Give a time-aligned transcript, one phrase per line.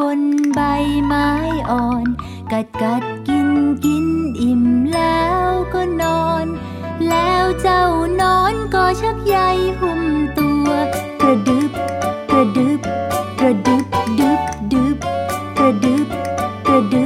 [0.00, 0.20] บน
[0.54, 0.60] ใบ
[1.04, 1.28] ไม้
[1.70, 2.06] อ่อน
[2.52, 3.48] กัดกัดกิน
[3.84, 4.06] กิน
[4.40, 4.62] อิ่ม
[4.94, 6.46] แล้วก็นอน
[7.08, 7.84] แล้วเจ้า
[8.20, 9.36] นอนก็ชักใย
[9.80, 10.02] หุ้ม
[10.38, 10.68] ตัว
[11.20, 11.72] กระดึบ
[12.30, 12.80] กระดึบ
[13.40, 13.86] กระดึบ
[14.20, 14.40] ดึบ
[14.72, 14.98] ดึบ
[15.58, 16.06] กระดึบ
[16.66, 17.05] กระดึ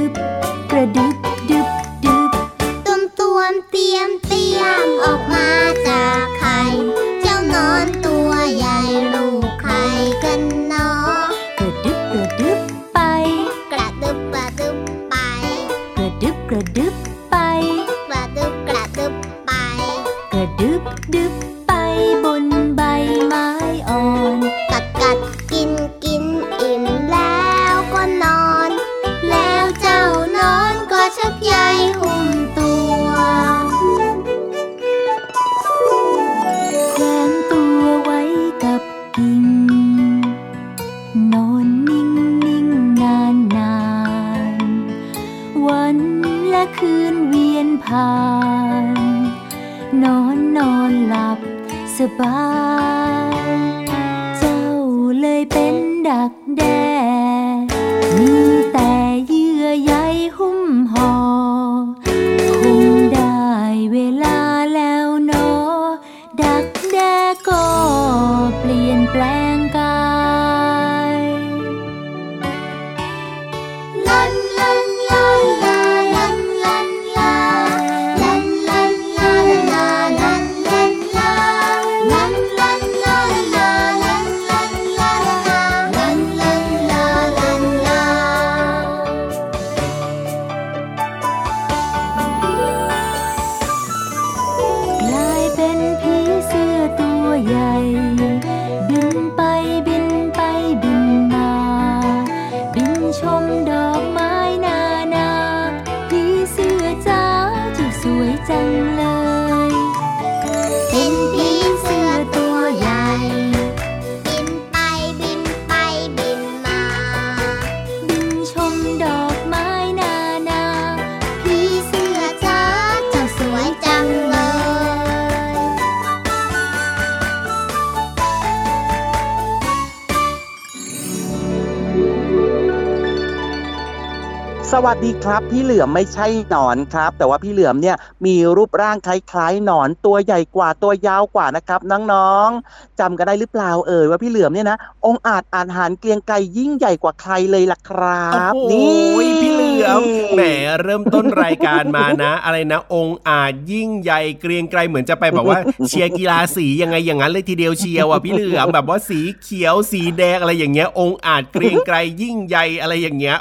[134.75, 137.95] สวัสดีครับพี่เหลือมไม่ใช่หนอนครับ แต่ว่าพี่เหลือมเนี่ย
[138.25, 141.79] มีรูปร่างคล้ายๆหนอนตัวใหญ่กว่าตัวยาวกว่านะครับ
[142.13, 150.01] น้องๆจำกันได้หรือเปล่าเอ่ยว่าพี่เหลือมเนี่ยนะองค์อาจอาจหารเกรียงไกรยิ่งใหญ่กว่าใครเลยล่ะครับโอ้โหนี่พี่เหลือม
[150.33, 150.41] แหม
[150.81, 163.37] เริ่มต้นรายการมานะ อะไรนะ องค์อาจยิ่งใหญ่เกรียงไกรเหมือนจะไปแบบว่าเชียร์กีฬาสียังไงอย่างนั้นเลยทีเดียวเชียวอะพี่เหลือมแบบว่าสีเขียวสีแดงอะไรอย่างเงี้ย องค์อาจเกรียงไกรยิ่งใหญ่อะไรอย่างเงี้ย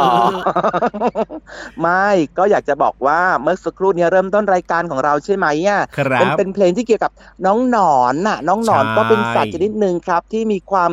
[0.00, 0.11] อ๋อ
[1.80, 2.08] ไม่
[2.38, 7.12] ก็อยากจะบอกว่าเมื่อสักครู่เนี้เริ่มต้นรายการของเราใช่ไหมอะครับเป็นเป็นเพลงที่เกี่ยวกับ
[7.46, 10.90] น้องหนอนน่ะ น้องหนอนใช่ก็เป็นสัตว์ชนิดหนึ่งครับ ที่มีความ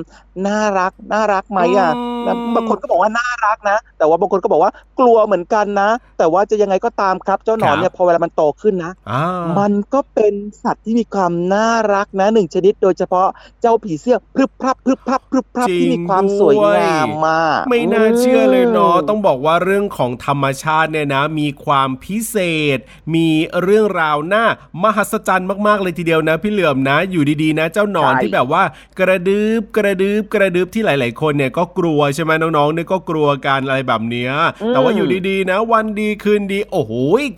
[0.48, 9.24] น่ารักน่ารักไหมอะอืมแล้วบางคนก็บอกว่าน่ารักนะ แต่ว่าบางคนก็บอกว่ากลัวเหมือนกันนะ แต่ว่าจะยังไงก็ตามครับ เจ้าหนอนเนี่ยพอเวลามันโตขึ้นนะอ่า
[9.60, 10.34] มันก็เป็น
[10.64, 13.28] สัตว์ที่มีความน่ารักนะหนึ่งชนิด โดยเฉพาะ
[13.62, 22.38] เจ้าผีเสื้อพรึบพรับพรึบพรับพรึบพรับจริงที่มีความสวยงามมาก ไม่น่าเชื่อเลยเนาะมต้องบอกว่าเรื่องของธรรมชาติเนี่ยนะ มีความพิเศ
[22.76, 22.78] ษ
[23.16, 23.28] มี
[23.62, 24.46] เรื่องราวน่า
[24.84, 28.64] มหัศจรรย์มากๆเลยทีเดียวนะ พี่เหลือมนะ อยู่ดีๆนะ เจ้าหนอนใช่ที่แบบว่า
[29.00, 34.32] กระดึบกระดึบกระดึบที่หลาย ๆ คนเนี่ยก็กลัวใช่ไหมน้องๆเนี่ยก็กลัวกันอะไรแบบเนี้ย
[34.70, 36.92] แต่ว่าอยู่ดีๆ นะ วันดีคืนดี โอ้โห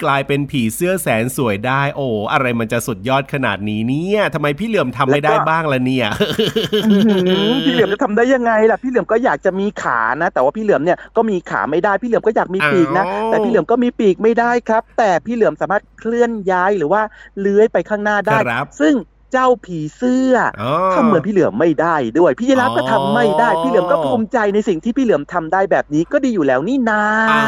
[0.04, 7.18] กลายเป็นผีเสื้อแสนสวยได้ โอ้อะไรมันจะสุดยอดขนาดนี้เนี่ยทำไมพี่เหลือมทำไม่ได้บ้างล่ะเนี่ยอื้อหื
[7.50, 17.02] อพี่เหลือมจะทำได้ยังไงล่ะพี่เหลือมก็อยากจะมีขานะ แต่ว่าพี่เหลือมเนี่ยก็มีขาไม่ได้พี่เหลือมก็อยากมีปีกนะอ้าวแต่พี่เหลือมก็มีปีกไม่ได้ครับ แต่พี่เหลือมสามารถเคลื่อนย้ายหรือว่า
[17.40, 18.94] เลื้อยไปข้างหน้าได้ครับซึ่ง
[19.32, 27.44] เจ้าผีเสื้ออ๋อทำเหมือนพี่เหลือมไม่ได้ด้วย พี่ยีราฟก็อ๋อทำไม่ได้ พี่เหลือมก็ภูมิใจในสิ่งที่พี่เหลือมทำได้แบบนี้ก็ดีอยู่แล้วนี่นาเอา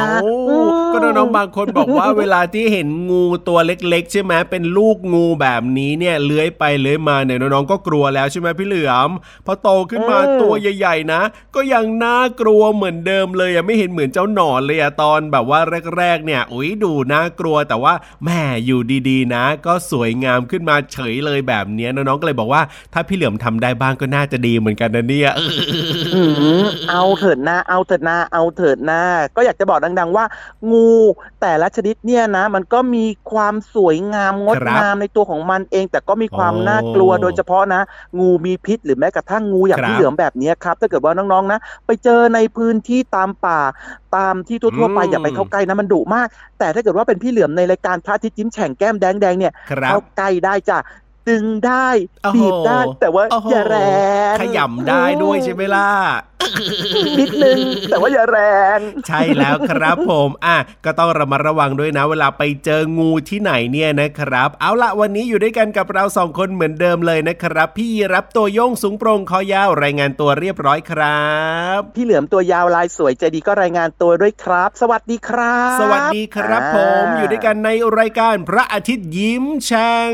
[0.49, 9.09] อืมก็น้องๆบางคนบอกว่าเวลาที่เห็นงูตัวเล็ก ๆ ใช่ไหมเป็นลูกงูแบบนี้เนี่ยเลื้อยไปเลื้อยมาเนี่ยน้องๆก็กลัวแล้วใช่ไหมพี่เหลือม
[9.45, 11.21] พอโตขึ้นมาเออตัวใหญ่ ๆ นะ
[11.55, 15.59] ก็ยังน่ากลัวเหมือนเดิมเลยอะไม่เห็นเหมือนเจ้าหนอนเลยอะตอนแบบว่า
[15.97, 17.93] แรกๆเนี่ยอุ้ยดูน่ากลัวแต่ว่า
[18.25, 22.61] แม่อยู่ดีๆนะ ก็สวยงามขึ้นมาเฉยเลยแบบเนี้ยน้องๆก็เลยบอกว่า
[22.93, 25.31] ถ้าพี่เหลือมทำได้บ้างก็น่าจะดีเหมือนกันนะเนี่ย
[26.15, 26.21] อื
[26.61, 29.01] มเอาเถิดนะเอาเถิดนะเอาเถิดนะ
[29.35, 30.25] ก็อยากจะบอกดัง ๆ ว่า
[30.71, 30.89] งู
[31.41, 37.81] แต่ละชนิดเนี่ยนะ มันก็มีความสวยงามงดครับงามในตัวของมันเอง แต่ก็มีความโอ้น่ากลัวโดยเฉพาะนะ
[38.19, 43.59] งูมีพิษหรือแม้กระทั่งงูอย่างครับพี่เหลือมแบบเนี้ยครับถ้าเกิดว่าน้องๆนะ ไปเจอในพื้นที่ตามป่า
[44.15, 46.27] ตามที่ทั่วๆไปอืมอย่าไปเข้าใกล้นะมันดุมาก
[46.59, 50.77] แต่ถ้าเกิดว่าเป็นพี่เหลือมในรายการพระอาทิตย์ยิ้มแฉ่งแก้มแดงๆเนี่ยครับเข้าใกล้ได้จ้ะ
[51.29, 51.87] ดึงได้
[52.23, 53.77] โอ้โหบีบได้แต่ว่าโอ้โหอย่าแร
[54.33, 55.89] งขยำได้ด้วยใช่ไหมล่ะ
[57.19, 57.57] นิดนึง
[57.89, 58.39] แต่ว่าอย่าแร
[58.77, 71.27] ง ใช่แล้วครับผมอะก็ต้องระมัดระวังด้วยนะ เวลาไปเจองูที่ไหนเนี่ยนะครับ เอาละวันนี้อยู่ด้วยกันกับเราสองคนเหมือนเดิมเลยนะครับ พี่รับตัวโยงสูงโปร่งคอยาวรายงานตัวเรียบร้อยครั
[71.77, 77.69] บ พี่เหลือมตัวยาวลายสวยใจดีก็รายงานตัวด้วยครับ สวัสดีครับ สวัสดีครับผมอยู่ด้วยกันใน
[77.99, 80.13] รายการพระอาทิตย์ยิ้มแฉ่ง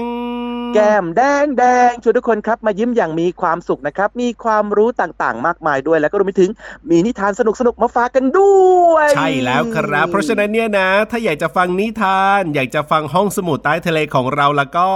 [0.74, 6.51] แก้มแดงแดงชวนทุกคนครับมายิ้มอย่างมีความสุขนะครับ มีความรู้ต่างๆ มากมายด้วย แล้วก็รวมไปถึง
[6.89, 8.57] มีนิทานสนุกๆมาฝากกันด้
[8.92, 14.88] วย ใช่แล้วครับ เพราะฉะนั้นเนี่ยนะ ถ้าอยากจะฟังนิทาน อยากจะฟังห้องสมุดใต้ทะเลของเราแล้วก็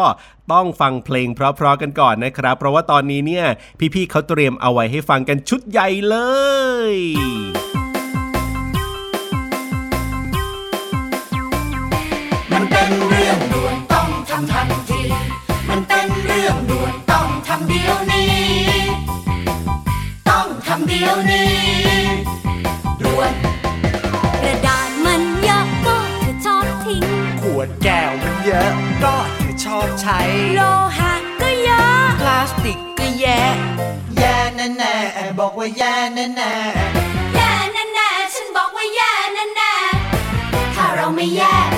[0.54, 3.46] ต้องฟังเพลงเพราะๆกันก่อนนะครับ เพราะว่าตอนนี้เนี่ย
[3.94, 6.18] พี่ๆเขาเตรียมเอาไว้ให้ฟังกันชุดใหญ่เล
[6.90, 6.94] ย
[20.94, 21.54] เดี๋ยวนี้
[23.02, 23.34] ด่วน
[24.44, 27.04] กระดาษมันเยอะก็เธอชอบทิ้ง
[27.42, 28.74] ขวดแก้วมันเยอะ
[29.04, 30.20] ก็เธอชอบใช้
[30.56, 30.62] โล
[30.98, 33.42] หะก็เยอะ พลาสติกก็แย่
[34.18, 36.54] แย่แน่แน่ๆบอกว่าแย่แน่แน่
[37.36, 39.74] แย่แน่ๆฉันบอกว่าแย่แน่
[40.76, 41.70] ถ้าเราไม่แยก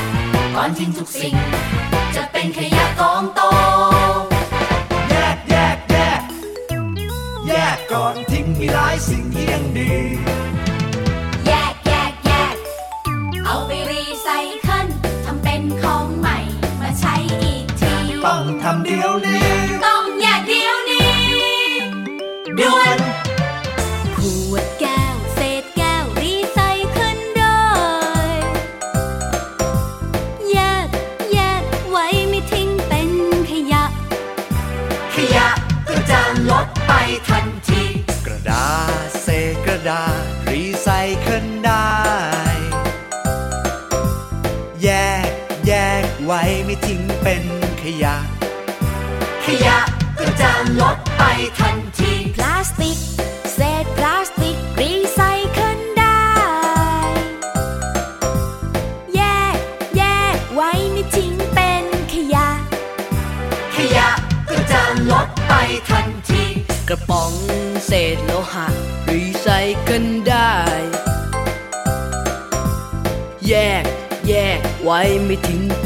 [0.56, 1.36] ก่อนทิ้งทุกสิ่ง
[2.16, 3.04] จะเป็นขยะก
[8.66, 8.78] อ
[9.15, 9.15] น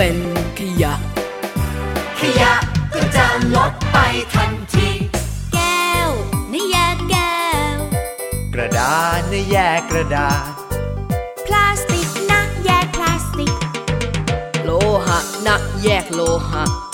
[0.03, 0.21] เป็น
[0.59, 0.93] ขยะ
[2.19, 2.53] ขยะ
[2.93, 3.97] ก็จะลดไป
[4.33, 4.89] ทันที
[5.53, 6.09] แก้ว
[6.53, 7.39] นี่แยกแก้
[7.75, 7.77] ว
[8.53, 10.51] กระดาษนะแยกกระดาษ
[11.45, 13.53] พลาสติกนะแยกพลาสติก
[14.63, 14.69] โล
[15.05, 16.88] หะนะแยกโลหะ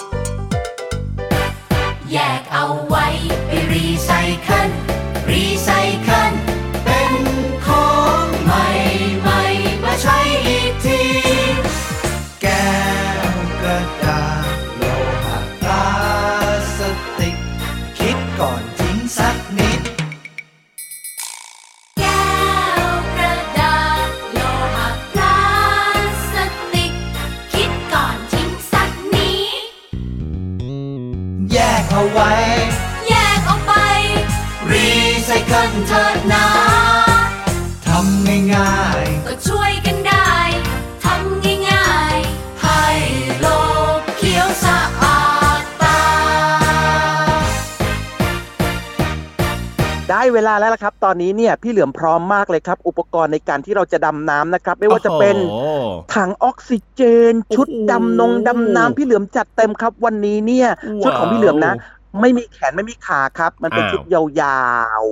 [50.60, 60.68] แล้วละครับ ตอนนี้เนี่ยพี่เหลือมพร้อมมากเลยครับ อุปกรณ์ในการที่เราจะดำน้ำนะครับ ไม่ว่าจะเป็นโอ้โหถังออกซิเจน ชุดดำนงดำน้ำพี่เหลือมจัดเต็มครับ วันนี้เนี่ย
[61.04, 61.74] ชุดของพี่เหลือมนะ
[62.22, 64.66] ไม่มีแขนไม่มีขาครับ มันเป็นอ้าวชุดยา
[65.02, 65.04] ว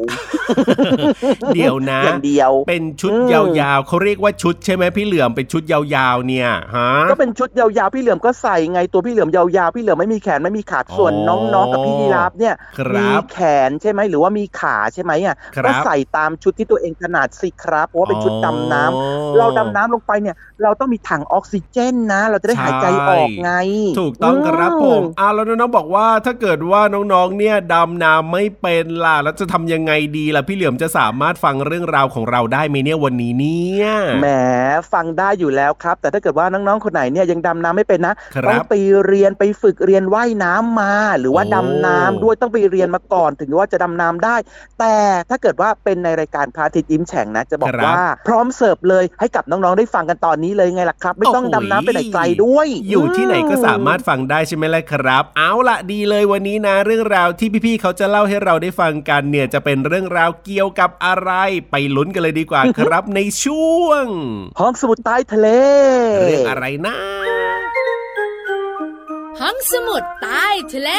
[0.74, 3.27] ๆ เดี๋ยวนะอย่างเดียว เป็นชุดอืม
[3.60, 5.81] ยาวๆเขาเรียกว่าชุดใช่ไหมพี่เหลือมเป็นชุดยา
[6.13, 23.51] วๆเนี่ยฮะก็เป็นชุดยาวๆพี่เหลือมก็ใส่ไงตัวพี่เหลือมยาวๆพี่เหลือมไม่มีแขนไม่มีขาส่วนอ๋อน้องๆกับพี่ยีราฟเนี่ยครับมีแขนใช่ไหมหรือว่ามีขาใช่ไหมอะครับก็ใส่ตามชุดที่ตัวเองถนัดสิครับเพราะว่าเป็นชุดดำน้ำอ๋อเราดำน้ำลงไปเนี่ย เราต้องมีถังออกซิเจนนะ เราจะได้หายใจออกไง
[24.00, 26.81] ถูกต้องครับผมอือ้าวแล้วน้องๆบอกว่าถ้าเกิดว่า
[27.13, 33.88] น้องๆเนี่ยดำน้ำไม่เป็นล่ะแล้วจะทำยังไงดีล่ะพี่เหลือมจะสามารถฟังเรื่องราวของเราได้ไหมเนี่ยวันนี้เนี่ย
[34.21, 34.27] แหม
[34.93, 38.73] ฟังได้อยู่แล้วครับ แต่ถ้าเกิดว่าน้องๆคนไหนเนี่ยยังดำน้ำไม่เป็นนะครับต้องไป
[39.05, 44.35] เรียนไปฝึกเรียนว่ายน้ำมา หรือว่าโอ้ดำน้ำด้วยต้องไปเรียนมาก่อน ถึงว่าจะดำน้ำได้
[44.79, 44.95] แต่
[45.29, 61.32] ถ้าเกิดว่าเป็นในรายการพระอาทิตย์ยิ้มแฉ่งนะจะบอกครับว่าพร้อมเสิร์ฟเลยให้กับน้องๆได้ฟังกันตอนนี้เลยไงล่ะครับ ไม่ต้องโอ้โหดำน้ำไปไหนไกลด้วย อยู่ที่ไหนก็สามารถฟังได้ใช่ไหมล่ะครับ เอาละดีเลยวันนี้นะเรื่องราวที่พี่ๆเขาจะเล่าให้เราได้ฟังกันเนี่ยจะเป็นเรื่องราวเกี่ยวกับอะไร
[61.72, 64.06] ไปลุ้นกันเลยดีกว่าครับในช่วง
[64.60, 65.48] ห้องสมุดใต้ทะเล
[66.22, 66.96] เรื่องอะไรนะ
[69.42, 70.90] ห้องสมุดใต้ทะเล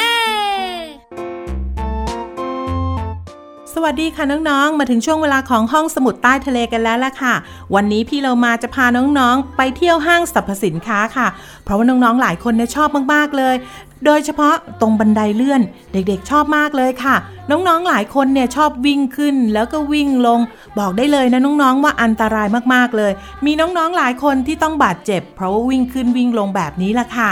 [3.77, 7.33] สวัสดีค่ะน้องๆ มาถึงช่วงเวลาของห้องสมุดใต้ทะเลกันแล้วล่ะค่ะ
[7.75, 11.27] วันนี้พี่เรามาจะพาน้องๆ ไปเที่ยวห้างสรรพสินค้าค่ะ
[11.63, 13.55] เพราะว่าน้องๆ หลายคนเนี่ยชอบมากๆเลย
[14.05, 15.61] โดยเฉพาะตรงบันไดเลื่อน
[15.93, 17.15] เด็กๆชอบมากเลยค่ะ
[17.51, 20.39] น้องๆหลายคนเนี่ยชอบวิ่งขึ้นแล้วก็วิ่งลง
[20.79, 23.11] บอกได้เลยนะน้องๆว่าอันตรายมากๆเลย
[23.45, 27.31] มีน้องๆหลายคนที่ต้องบาดเจ็บ เพราะว่าวิ่งขึ้นวิ่งลงแบบนี้ล่ะค่ะ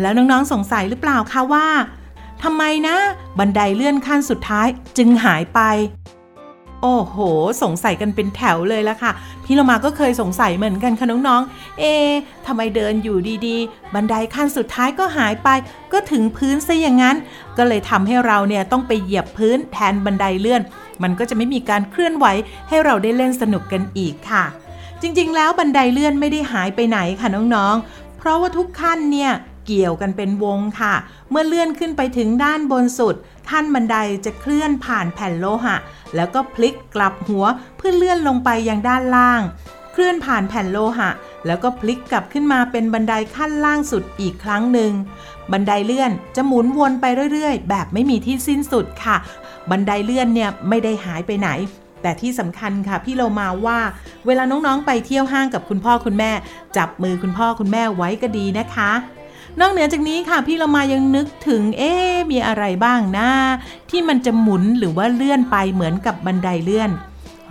[0.00, 1.66] แล้วน้องๆสงสัยหรือเปล่าคะว่า
[2.42, 2.96] ทำไมนะ
[3.38, 4.66] บันไดเลื่อนขั้นสุดท้าย
[4.98, 5.60] จึงหายไป
[6.86, 7.18] โอ้โห
[7.62, 9.12] สงสัยกันเป็นแถวเลยละค่ะ
[9.44, 12.12] พี่เรามาก็เคยสงสัยเหมือนกันค่ะน้องๆ เอะ
[12.46, 15.48] ทำไมเดินอยู่ดีๆ บันไดขั้นสุดท้ายก็หายไป
[15.92, 17.16] ก็ถึงพื้นซะอย่างนั้น
[17.56, 20.62] ก็เลยทำให้เราเนี่ยต้องไปเหยียบพื้นแทนบันไดเลื่อน
[21.02, 22.26] มันก็จะไม่มีการเคลื่อนไหว
[22.68, 24.44] ให้เราได้เล่นสนุกกันอีกค่ะ
[25.00, 29.32] จริงๆ แล้วบันไดเลื่อนไม่ได้หายไปไหนค่ะน้องๆ เพราะว่าทุกขั้นเนี่ย
[29.66, 30.94] เกี่ยวกันเป็นวงค่ะ
[31.30, 33.14] เมื่อเลื่อนขึ้นไปถึงด้านบนสุด
[33.50, 35.76] ขั้นบันไดจะเคลื่อนผ่านแผ่นโลหะ
[36.16, 37.44] แล้วก็พลิกกลับหัว
[37.76, 39.42] เพื่อเลื่อนลงไปยังด้านล่าง
[39.92, 41.10] เคลื่อนผ่านแผ่นโลหะ
[41.46, 44.92] แล้วก็พลิกกลับขึ้นมาเป็นบันไดขั้นล่างสุดอีกครั้งหนึ่ง
[45.52, 49.16] บันไดเลื่อนจะหมุนวนไปเรื่อยๆ แบบไม่มีที่สิ้นสุดค่ะ
[49.70, 51.48] บันไดเลื่อนเนี่ยไม่ได้หายไปไหน
[52.02, 53.78] แต่ที่สำคัญค่ะพี่เรามาว่า
[54.26, 56.30] เวลาน้องๆไปเที่ยวห้างกับคุณพ่อคุณแม่
[56.76, 58.90] จับมือคุณพ่อคุณแม่ไว้ก็ดีนะคะ
[59.60, 61.92] นอกเหนือจากนี้ค่ะพี่เรามายังนึกถึงเอ๊
[62.30, 63.30] มีอะไรบ้างนะ
[63.90, 66.90] ที่มันจะหมุนหรือว่าเลื่อนไปเหมือนกับบันไดเลื่อน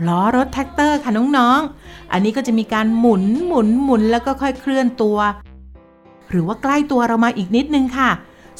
[0.08, 5.18] ล้อรถแทรกเตอร์ค่ะน้องๆ อันนี้ก็จะมีการหมุนหมุนหมุนแล้วก็ค่อยเคลื่อนตัว
[6.30, 8.10] หรือว่าใกล้ตัวเรามาอีกนิดนึงค่ะ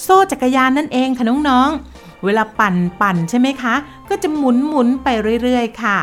[0.02, 3.76] โซ่จักรยานนั่นเองค่ะน้องๆ เวลาปั่นปั่นใช่ไหมคะ
[4.10, 5.08] ก็จะหมุนหมุนไป
[5.44, 5.98] เรื่อยๆ ค่ะ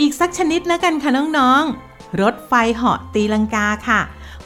[0.00, 4.00] อีกสักชนิดแล้วกันค่ะน้องๆ รถไฟเหาะตีลังกาค่ะ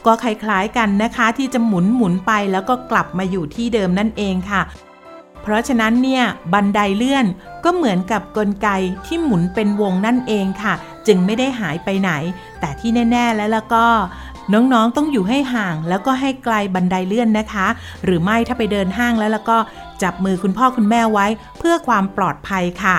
[0.05, 4.61] ก็คล้ายๆกันนะคะ ที่จะหมุนหมุนไปแล้วก็กลับมาอยู่ที่เดิมนั่นเองค่ะ
[5.41, 7.25] เพราะฉะนั้นเนี่ยบันไดเลื่อน
[7.63, 8.69] ก็เหมือนกับกลไก
[9.05, 10.73] ที่หมุนเป็นวงนั่นเองค่ะ
[11.07, 12.11] จึงไม่ได้หายไปไหน
[12.59, 13.85] แต่ที่แน่ ๆ แล้วแล้วก็
[14.53, 17.67] น้องๆ ต้องอยู่ให้ห่างแล้วก็ให้ไกลบันไดเลื่อนนะคะ
[18.03, 19.57] หรือไม่ถ้าไปเดินห้างแล้วแล้วก็
[20.03, 21.25] จับมือคุณพ่อคุณแม่ไว้
[21.59, 22.97] เพื่อความปลอดภัยค่ะ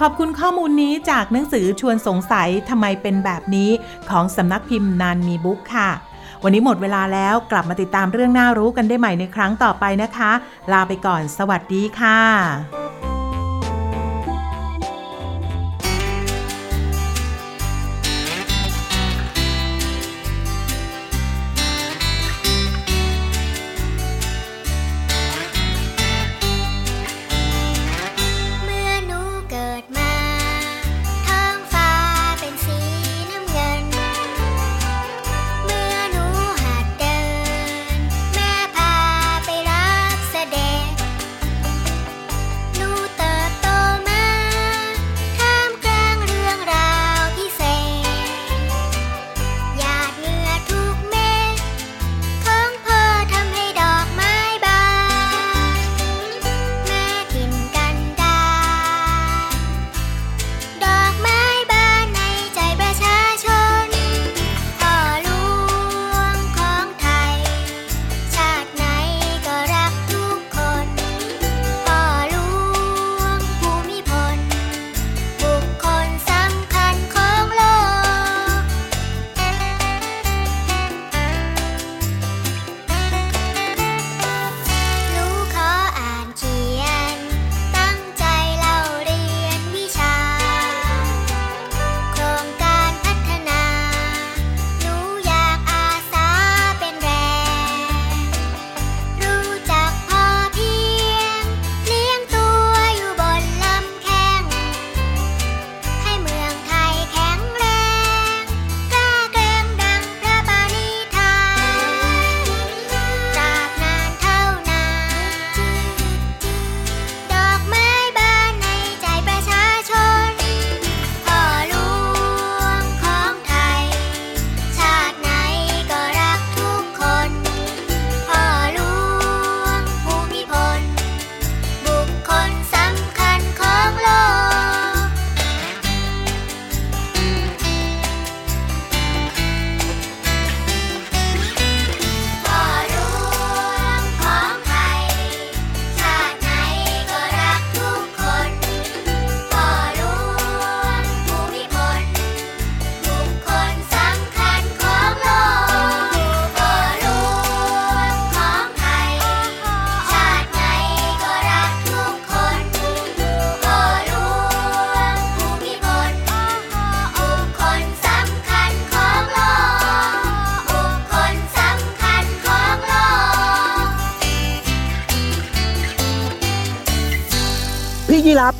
[0.06, 3.70] อบคุณข้อมูลนี้จากหนังสือชวนสงสัยทำไมเป็นแบบนี้
[4.10, 5.90] ของสำนักพิมพ์นานมีบุ๊กค่ะ
[6.44, 10.32] วันนี้หมดเวลาแล้วกลับมาติดตามเรื่องน่ารู้กันได้ใหม่ในครั้งต่อไปนะคะ
[10.72, 13.09] ลาไปก่อน สวัสดีค่ะ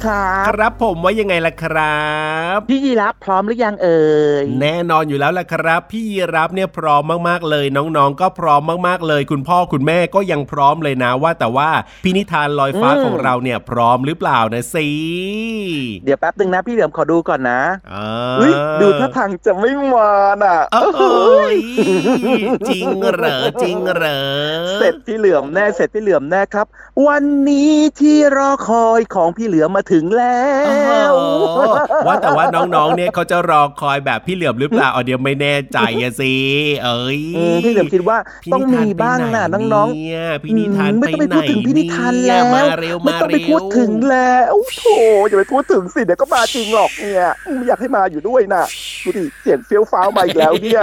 [0.04, 2.00] ครับครับผมว่ายังไงล่ะครั
[2.56, 4.02] บ พี่ยีรับพร้อมหรือยังเอ่
[4.42, 11.70] ยแน่นอนอยู่แล้วล่ะครับ พี่ยีรับเนี่ยพร้อมมากๆเลย น้องๆ ก็พร้อมมากๆเลย คุณพ่อคุณแม่ก็ยังพร้อมเลยนะว่าแต่ว่า
[12.04, 14.88] พี่นิทานลอยฟ้าอืมของเราเนี่ยพร้อมหรือเปล่านะสิ
[16.04, 18.06] เดี๋ยวแป๊บหนึ่งนะพี่เหลือมขอดูก่อนนะอ่า
[18.40, 21.56] อุ้ยดูท่าทางจะไม่มาน่ะเอ้ย
[22.68, 24.20] จริงเหรอจริงเหรอ
[24.78, 26.66] เสร็จพี่เหลือมแน่เสร็จพี่เหลือมแน่ครับ
[27.06, 30.48] วันนี้ที่รอคอยของพี่เหลือมมาถึงแล้
[31.10, 31.58] วโอ้โห
[32.06, 36.34] ว่าแต่ว่าน้องๆเนี่ยเขาจะรอคอยแบบพี่เหลือมหรือเปล่าเอาเดี๋ยวไม่แน่ใจอะสิ
[36.84, 44.86] เอ้ยอืมพี่เหลือมคิดว่าพี่ต้องมีบ้างน่ะไปไหน้องเนี่ยๆพี่นิทานอืมไปไม่ต้องไหนไปพูดถึงพี่นิทานแล้วมาเร็วไม่มาต้องไปเร็วพูดถึงแล้วโอ้โห
[45.28, 48.64] อย่าไปพูดถึงสิเดี๋ยวก็มาจริงหรอกเนี่ยไม่อยากให้มาอยู่ด้วยน่ะ
[49.04, 50.82] ดูดิเสียงเฟี้ยวฟ้าวมาอีกแล้วเนี่ย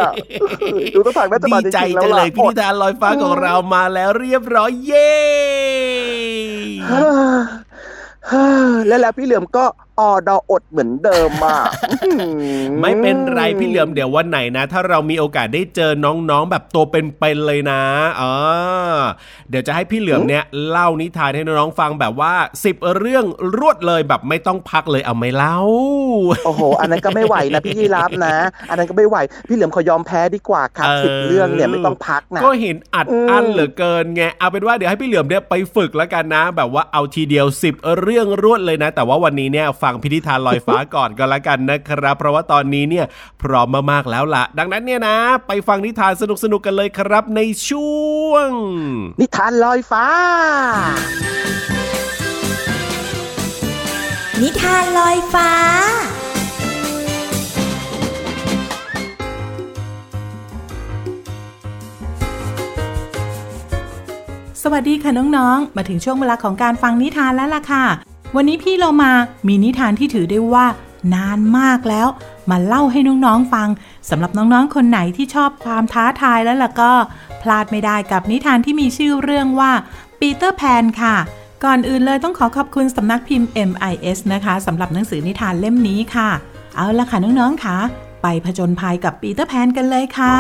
[0.94, 5.12] ดูท่าทางน่าจะดีมาจใจริงๆแล้จัวงเลล่ะยพี่นิทานลอยฟ้าของเรามาแล้วเรียบร้อยเย้
[6.90, 7.32] ฮ่าฮ่า
[8.88, 9.66] แล้วแล้วพี่เหลือมก็
[10.00, 11.60] ออดออดเหมือนเดิมอะ
[12.82, 17.82] ไม่เป็นไรพี่เหลือมเดี๋ยววันไหนนะ ถ้าเรามีโอกาสได้เจอน้องๆ แบบตัวเป็นๆเลยนะ
[18.18, 18.24] เอ
[18.94, 18.98] อ
[19.50, 22.34] เดี๋ยวจะให้พี่เหลือมเนี่ยเล่านิทานให้น้องๆฟังแบบว่า
[22.66, 23.26] 10เรื่อง
[23.58, 25.58] รวดเลยแบบไม่ต้องพักเลยเอาไหมเล่า
[26.46, 28.36] โอ้โห อันนั้นก็ไม่ไหวนะพี่ยีรับนะ
[28.70, 43.06] อันนั้นก็ไม่ไหว พี่เหลือมขอยอมแพ้ดีกว่าครับเออสิบเรื่องเนี่ยไม่ต้องพักนะก็เห็นอัดอืมอั้นเหลือเกินไงเอาเป็นว่าเดี๋ยวให้พี่เหลือมเนี่ยไปฝึกแล้วกันนะ แบบว่าเอาทีเดียว10เรื่องรวดเลยนะ แต่ว่าวันนี้เนี่ยฟังพิธีทานลอยฟ้าก่อนก็แล้วกันนะครับ เพราะว่าตอนนี้เนี่ย
[43.42, 45.16] พร้อมมากๆแล้วล่ะ ดังนั้นเนี่ยนะ
[45.48, 47.92] ไปฟังนิทานสนุกๆกันเลยครับในช่
[48.28, 48.50] วง
[49.22, 50.06] นิทานลอยฟ้า
[54.42, 55.52] นิทานลอยฟ้า
[64.64, 67.86] สวัสดีค่ะน้องๆ มาถึงช่วงเวลาของการฟังนิทานแล้วล่ะค่ะ
[68.36, 69.12] วันนี้พี่เรามา
[69.48, 70.66] มีนิทานที่ถือได้ว่า
[71.16, 72.08] นานมากแล้ว
[72.50, 73.68] มาเล่าให้น้องๆฟัง
[74.10, 76.92] สำหรับน้องๆคนไหนที่ชอบความท้าทายแล้วล่ะก็
[77.42, 79.72] พลาดไม่ได้กับนิทานที่มีชื่อเรื่องว่า
[80.20, 81.16] ปีเตอร์แพนค่ะ
[81.64, 86.30] ก่อนอื่นเลยต้องขอขอบคุณสำนักพิมพ์ MIS นะคะสำหรับหนังสือนิทานเล่มนี้ค่ะ
[86.76, 87.78] เอาละค่ะน้องๆค่ะ
[88.22, 90.36] ไปผจญภัยกับปีเตอร์แพนกันเลยค่ะ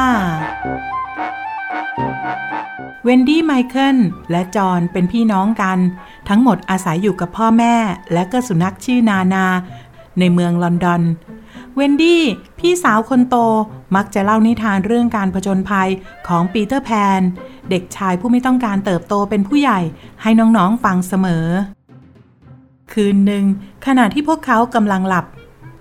[3.09, 3.97] เวนดี้ไมเคิล
[4.31, 5.79] และจอห์นเป็นพี่น้องกัน
[6.29, 7.75] ทั้งหมดอาศัยอยู่กับพ่อแม่
[8.13, 9.45] และก็สุนัขชื่อนานา
[10.19, 11.01] ในเมืองลอนดอน
[11.75, 12.23] เวนดี้
[12.59, 13.35] พี่สาวคนโต
[13.95, 15.89] มักจะเล่านิทานเรื่องการผจญภัย
[16.27, 16.89] ของปีเตอร์แพ
[17.19, 17.21] น
[17.69, 19.79] เด็กชายผู้ไม่ต้องการเติบโตเป็นผู้ใหญ่
[20.21, 21.45] ให้น้องๆฟังเสมอ
[22.93, 23.45] คืนหนึ่ง
[23.85, 25.25] ขณะที่พวกเขากำลังหลับ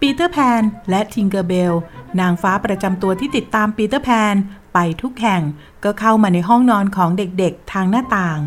[0.01, 1.73] ปีเตอร์แพนและทิงเกอร์เบล
[2.21, 4.35] นางฟ้าประจำตัวที่ติดตามปีเตอร์แพน
[4.79, 5.43] ไปทุกแห่ง
[5.85, 8.39] ก็เข้ามาในห้องนอนของเด็กๆทางหน้าต่าง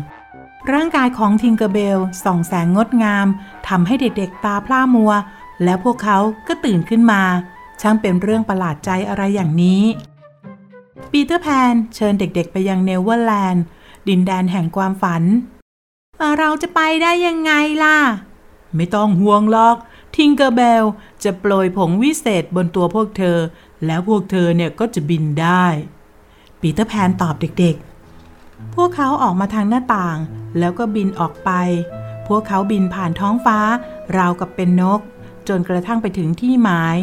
[0.72, 3.26] ร่างกายของทิงเกอร์เบลส่องแสงงดงาม
[3.68, 5.12] ทำให้เด็กๆตาพร่ามัว
[5.64, 7.22] และพวกเขาก็ตื่นขึ้นมา
[7.80, 9.82] ช่างเป็นเรื่องประหลาดใจอะไรอย่างนี้
[11.10, 13.64] ปีเตอร์แพนเชิญเด็กๆไปยังเนเวอร์แลนด์
[14.08, 15.22] ดินแดนแห่งความฝัน
[16.18, 17.98] เอ่อเราจะไปได้ยังไงล่ะ
[18.74, 19.76] ไม่ต้องห่วงหรอก
[20.16, 20.84] ทิงเกอร์เบล
[21.24, 23.38] จะโปรยผงวิเศษบนตัวพวกเธอ
[23.86, 25.66] แล้วพวกเธอเนี่ยก็จะบินได้
[26.60, 30.18] ปีเตอร์แพนตอบเด็กๆ พวกเขาออกมาทางหน้าต่าง
[30.58, 31.50] แล้วก็บินออกไป
[32.28, 33.58] พวกเขาบินผ่านท้องฟ้า
[34.16, 35.00] ราวกับเป็นนก
[35.48, 36.96] จนกระทั่งไปถึงที่หมาย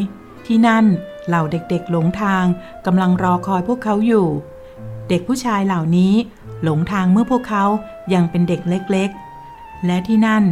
[0.46, 0.86] ที่นั่น
[1.28, 2.44] เหล่าเด็กๆ หลงทาง
[2.86, 4.28] กำลังรอคอยพวกเขาอยู่
[5.10, 6.14] เด็กผู้ชายเหล่านี้
[6.64, 7.64] หลงทางเมื่อพวกเขา
[8.14, 10.44] ยังเป็นเด็กเล็กๆ และที่นั่น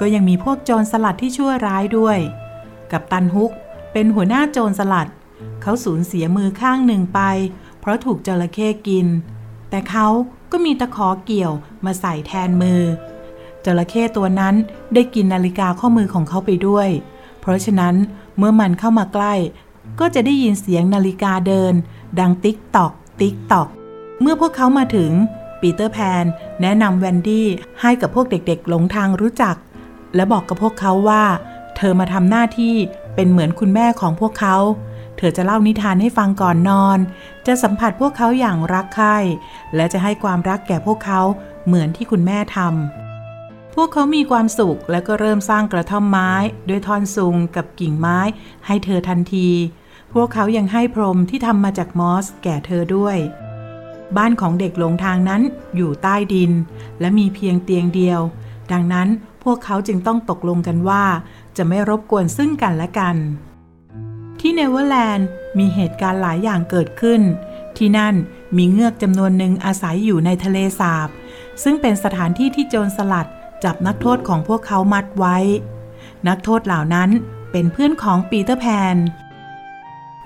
[0.00, 2.18] ก็ยังมีพวกโจรสลัดที่ชั่วร้ายด้วย
[2.92, 3.52] กับตันฮุก
[3.92, 5.08] เป็นหัวหน้าโจรสลัด
[5.62, 7.20] เขาสูญเสียมือข้างหนึ่งไป
[7.84, 9.06] เพราะถูกจระเข้กิน
[9.70, 10.06] แต่เขา
[10.52, 11.52] ก็มีตะขอเกี่ยว
[11.84, 12.82] มาใส่แทนมือ
[13.64, 14.54] จระเข้ตัวนั้น
[14.94, 16.88] ได้กินนาฬิกาข้อมือของเขาไปด้วย
[17.40, 17.94] เพราะฉะนั้น
[18.36, 19.34] เมื่อมันเข้ามาใกล้
[20.00, 21.74] ก็จะได้ยินเสียงนาฬิกาเดิน
[22.20, 23.68] ดังติ๊กตอก ติ๊กตอก
[24.20, 25.10] เมื่อพวกเขามาถึง
[25.60, 26.24] ปีเตอร์แพน
[26.62, 27.48] แนะนำแวนดี้
[27.80, 29.56] ให้กับพวกเด็กๆ หลงทางรู้จัก
[30.14, 31.24] และบอกกับพวกเขาว่า
[31.76, 32.74] เธอมาทำหน้าที่
[33.14, 34.56] เป็นเหมือนคุณแม่ของพวกเขา
[35.28, 36.98] จะเล่านิทานให้ฟังก่อนนอน
[37.46, 39.18] จะสัมผัสพวกเขาอย่างรักใคร่
[39.74, 41.20] และจะให้ความรักแก่พวกเขา
[41.66, 46.32] เหมือนที่คุณแม่ทำพวกเขามีความสุขและก็เริ่มสร้างกระท่อมไม้
[46.68, 48.18] ด้วยท่อนซุงกับกิ่งไม้
[48.66, 49.48] ให้เธอทันที
[50.14, 53.16] พวกเขายังให้พรมที่ทำมาจากมอสแก่เธอด้วย
[54.16, 55.42] บ้านของเด็กหลงทางนั้น
[55.76, 56.52] อยู่ใต้ดิน
[57.00, 58.20] และมีเพียงเตียงเดียว
[58.72, 59.08] ดังนั้น
[59.44, 61.04] พวกเขาจึงต้องตกลงกันว่า
[61.56, 63.16] จะไม่รบกวนซึ่งกันและกัน
[64.46, 65.26] ที่เนเวอร์แลนด์
[65.58, 67.20] มีเหตุการณ์หลายอย่างเกิดขึ้น
[67.76, 68.14] ที่นั่น
[68.56, 71.08] มีเงือกจำนวนหนึ่งอาศัยอยู่ในทะเลสาบ
[71.62, 73.28] ซึ่งเป็นสถานที่ที่โจรสลัด
[73.64, 75.36] จับนักโทษของพวกเขามัดไว้
[76.28, 77.10] นักโทษเหล่านั้น
[77.52, 78.96] เป็นเพื่อนของปีเตอร์แพน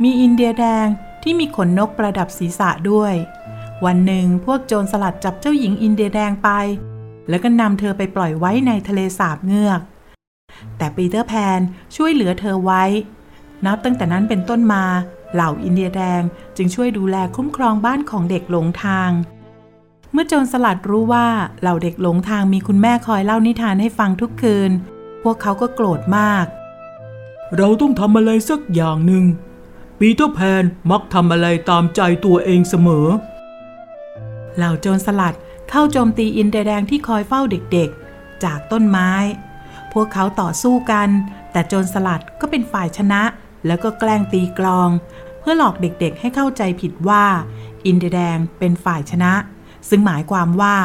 [0.03, 0.87] มีอินเดียแดง
[1.23, 3.15] ที่มีขนนกประดับศีรษะด้วย
[3.85, 6.49] วันหนึ่งพวกโจรสลัดจับเจ้าหญิงอินเดียแดงไป
[7.29, 9.81] แล้วก็นำเธอไปปล่อยไว้ในทะเลสาบเงือก
[10.77, 11.61] แต่ปีเตอร์แพน
[11.97, 12.85] ช่วยเหลือเธอไว้
[13.67, 14.85] นับตั้งแต่นั้นเป็นต้นมา
[15.35, 16.23] เหล่าอินเดียแดง
[16.57, 19.11] จึงช่วยดูแลคุ้มครองบ้านของเด็กหลงทาง
[20.13, 21.29] เมื่อโจรสลัดรู้ว่า
[21.61, 24.71] เหล่าเด็กหลงทางมีคุณแม่คอยเล่านิทานให้ฟังทุกคืน
[25.23, 26.47] พวกเขาก็โกรธมาก
[27.57, 29.25] เราต้องทำอะไรสักอย่างหนึ่ง
[29.99, 33.07] ปีเตอร์แพนมักทำอะไรตามใจตัวเองเสมอ
[34.57, 35.37] เหล่าโจรสลัด
[35.71, 39.11] เข้าโจมตีอินเดียแดงที่คอยเฝ้าเด็กๆ จากต้นไม้
[39.93, 41.09] พวกเขาต่อสู้กัน
[41.53, 43.23] แต่โจรสลัดก็เป็นฝ่ายชนะ
[43.67, 44.91] แล้วก็แกล้งตีกลอง
[45.41, 47.25] เพื่อหลอกเด็กๆให้เข้าใจผิดว่า
[47.87, 49.33] อินเดียแดงเป็นฝ่ายชนะ
[49.89, 50.77] ซึ่งหมายความว่า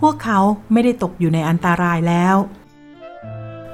[0.00, 0.38] พวกเขา
[0.72, 2.36] ไม่ได้ตกอยู่ในอันตรายแล้ว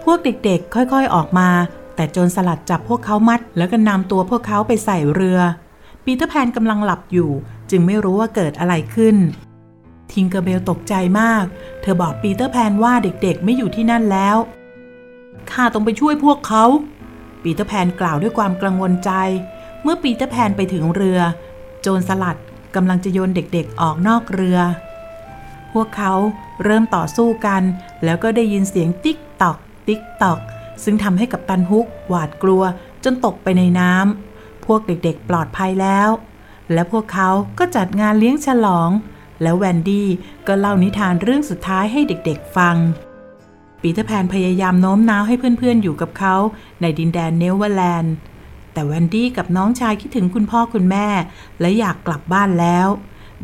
[0.05, 1.49] พวกเด็กๆค่อยๆออกมา
[1.95, 5.41] แต่โจรสลัดจับพวกเขามัด แล้วก็นำตัวพวกเขาไปใส่เรือ
[6.05, 7.31] ปีเตอร์แพนกำลังหลับอยู่
[7.71, 9.17] จึงไม่รู้ว่าเกิดอะไรขึ้น
[10.13, 11.45] ทิงเกอร์เบลตกใจมาก
[11.81, 14.37] เธอบอกปีเตอร์แพนว่าเด็กๆ ไม่อยู่ที่นั่นแล้ว
[15.51, 16.65] ข้าต้องไปช่วยพวกเขา
[17.49, 19.11] ปีเตอร์แพนกล่าวด้วยความกังวลใจ
[19.83, 21.21] เมื่อปีเตอร์แพนไปถึงเรือ
[21.81, 22.39] โจรสลัด
[22.75, 24.59] กำลังจะโยนเด็กๆออกนอกเรือ
[25.73, 26.13] พวกเขา
[26.65, 27.63] เริ่มต่อสู้กัน
[28.05, 30.39] แล้วก็ได้ยินเสียงติ๊กตอก ติ๊กตอก
[30.85, 32.63] ซึ่งทำให้กัปตันฮุก หวาดกลัว
[33.05, 36.09] จนตกไปในน้ำพวกเด็กๆ ปลอดภัยแล้ว
[36.73, 37.29] และพวกเขา
[37.59, 38.91] ก็จัดงานเลี้ยงฉลอง
[39.43, 40.09] แล้วแวนดี้
[40.47, 42.77] ก็เล่านิทานเรื่องสุดท้ายให้เด็กๆฟัง
[43.83, 46.35] ปีเตอร์แพนพยายามโน้มน้าวให้เพื่อนๆอยู่กับเขา
[46.81, 48.15] ในดินแดนเนเวอร์แลนด์
[48.73, 51.09] แต่แวนดี้กับน้องชายคิดถึงคุณพ่อคุณแม่
[51.61, 52.89] และอยากกลับบ้านแล้ว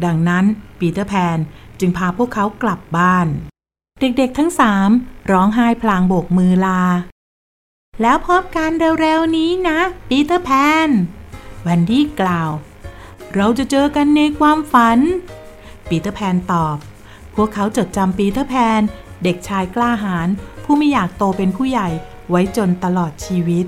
[0.05, 0.45] ดังนั้น
[0.79, 1.39] ปีเตอร์แพน
[1.81, 3.27] จึงพาพวกเขากลับบ้าน
[4.01, 4.91] เด็กๆทั้งสาม
[5.31, 6.83] ร้องไห้พลางโบกมือลา
[8.03, 10.51] แล้วพบกันเร็วๆนี้นะปีเตอร์แพ
[10.87, 10.89] น
[11.63, 12.51] แวนดี้กล่าว
[13.35, 14.99] เราจะเจอกันในความฝัน
[15.89, 16.77] ปีเตอร์แพนตอบ
[17.35, 18.81] พวกเขาจดจำปีเตอร์แพน
[19.25, 20.29] เด็กชายกล้าหาญ
[20.65, 21.89] ผู้ไม่อยากโตเป็นผู้ใหญ่
[22.31, 23.67] ไว้จนตลอดชีวิต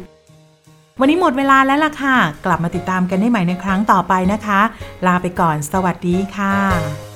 [1.00, 4.60] วันนี้หมดเวลาแล้วล่ะค่ะ กลับมาติดตามกันได้ใหม่ในครั้งต่อไปนะคะ
[5.06, 7.13] ลาไปก่อน สวัสดีค่ะ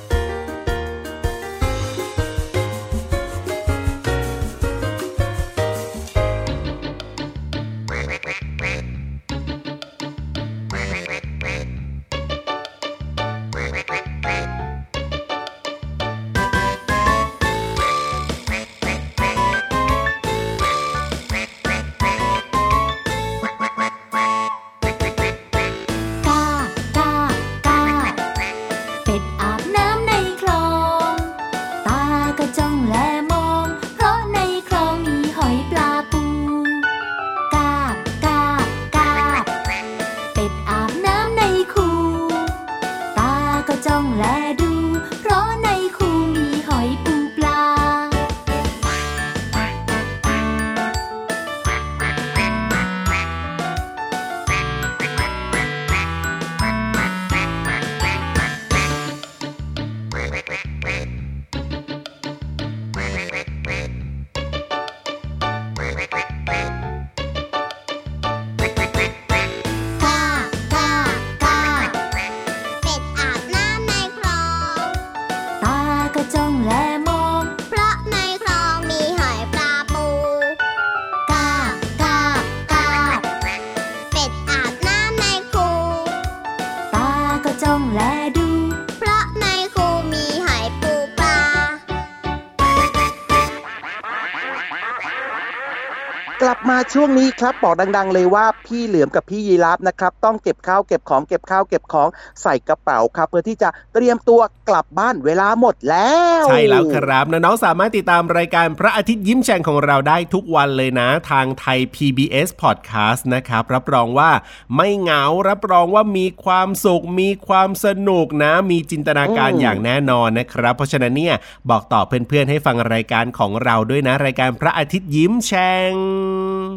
[96.95, 102.09] ช่วงนี้ครับบอกดัง ๆ เลยว่าพี่เหลือมกับพี่ยีราฟนะครับต้องเก็บข้าวเก็บของเก็บข้าวเก็บของ
[102.43, 114.31] ใส่กระเป๋าครับเพื่อที่จะเตรียมตัวกลับบ้านเวลาหมดแล้ว ใช่แล้วครับน้องๆสามารถติดตามรายการพระอาทิตย์ยิ้มแฉ่งของเราได้ทุกวันเลยนะ ทางไทย PBS Podcast นะครับรับรองว่า
[114.77, 121.35] ไม่เหงารับรองว่ามีความสุขมีความสนุกนะ มีจินตนาการอย่างแน่นอนนะครับ เพราะฉะนั้นเนี่ย
[121.71, 125.93] บอกต่อเพื่อนๆให้ฟังรายการของเราด้วยนะ รายการพระอาทิตย์ยิ้มแฉ่ง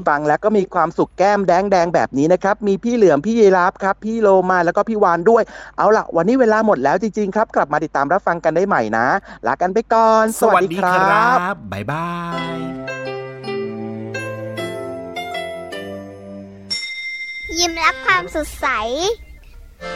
[0.08, 5.44] ฟังแล้วก็มีความสุขแก้มแดงแดงๆแบบนี้นะครับ มีพี่เหลือมพี่ยีราฟครับ พี่โลมาแล้วก็พี่วานด้วย
[5.78, 9.06] เอาล่ะ วันนี้เวลาหมดแล้วจริงๆครับ กลับมาติดตามรับฟังกันได้ใหม่นะ
[9.48, 11.38] ลากันไปก่อน สวัสดีครับ
[11.72, 12.08] บ๊ายบา
[12.56, 12.58] ย
[17.60, 18.68] ยิ้มรับความสดใส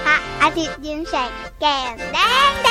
[0.05, 2.17] พระอาทิตย์ยิ้มแฉกแก้มแด
[2.49, 2.69] งแด